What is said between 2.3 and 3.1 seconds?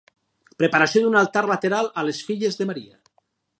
filles de Maria.